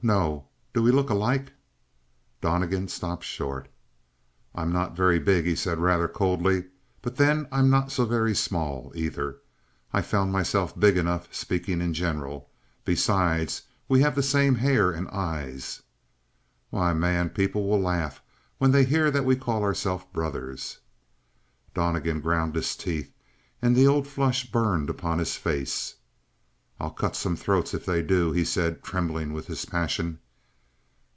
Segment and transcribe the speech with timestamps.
[0.03, 1.53] No, do we look alike?"
[2.41, 3.67] Donnegan stopped short.
[4.55, 6.63] "I'm not very big," he said rather coldly,
[7.03, 9.37] "but then I'm not so very small, either.
[9.93, 12.49] I've found myself big enough, speaking in general.
[12.83, 15.83] Besides, we have the same hair and eyes."
[16.71, 18.23] "Why, man, people will laugh
[18.57, 20.79] when they hear that we call ourselves brothers."
[21.75, 23.13] Donnegan ground his teeth
[23.61, 25.93] and the old flush burned upon his face.
[26.81, 30.17] "I'll cut some throats if they do," he said, trembling with his passion.